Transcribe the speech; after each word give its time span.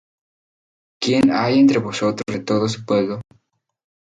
¿Quién 0.99 1.29
hay 1.31 1.59
entre 1.59 1.77
vosotros 1.77 2.23
de 2.27 2.39
todo 2.39 2.67
su 2.67 2.83
pueblo? 2.83 3.21